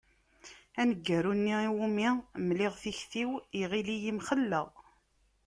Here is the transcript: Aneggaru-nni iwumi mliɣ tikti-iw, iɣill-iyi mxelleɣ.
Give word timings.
Aneggaru-nni 0.81 1.55
iwumi 1.67 2.07
mliɣ 2.45 2.73
tikti-iw, 2.81 3.31
iɣill-iyi 3.61 4.11
mxelleɣ. 4.17 4.67